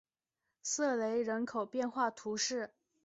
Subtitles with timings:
[0.63, 2.73] 瑟雷人口变化图示